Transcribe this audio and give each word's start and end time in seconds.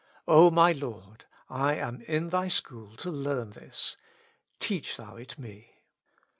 O 0.27 0.49
my 0.49 0.71
Lord! 0.71 1.25
I 1.47 1.75
am 1.75 2.01
in 2.01 2.29
Thy 2.29 2.47
school 2.47 2.95
to 2.95 3.11
learn 3.11 3.51
this: 3.51 3.97
teach 4.59 4.97
Thou 4.97 5.15
it 5.17 5.37
me. 5.37 5.75